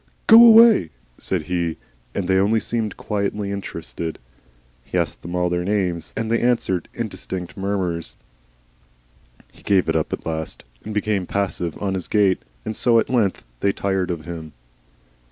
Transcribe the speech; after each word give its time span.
"Go 0.25 0.43
away," 0.43 0.89
said 1.19 1.43
he, 1.43 1.77
and 2.15 2.27
they 2.27 2.37
only 2.39 2.59
seemed 2.59 2.97
quietly 2.97 3.51
interested. 3.51 4.17
He 4.83 4.97
asked 4.97 5.21
them 5.21 5.35
all 5.35 5.47
their 5.47 5.63
names 5.63 6.11
then, 6.13 6.23
and 6.23 6.31
they 6.31 6.41
answered 6.41 6.89
indistinct 6.95 7.55
murmurs. 7.55 8.17
He 9.51 9.61
gave 9.61 9.87
it 9.87 9.95
up 9.95 10.11
at 10.11 10.25
last 10.25 10.63
and 10.83 10.91
became 10.91 11.27
passive 11.27 11.79
on 11.79 11.93
his 11.93 12.07
gate, 12.07 12.41
and 12.65 12.75
so 12.75 12.97
at 12.97 13.11
length 13.11 13.43
they 13.59 13.71
tired 13.73 14.09
of 14.09 14.25
him. 14.25 14.53